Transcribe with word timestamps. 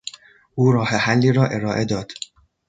او 0.55 0.71
راه 0.71 0.87
حلی 0.87 1.31
را 1.31 1.45
ارائه 1.47 1.85
داد. 1.85 2.11